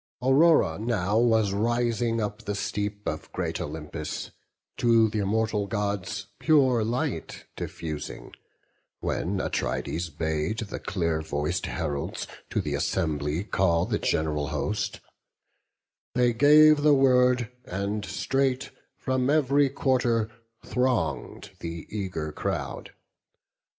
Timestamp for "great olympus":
3.31-4.31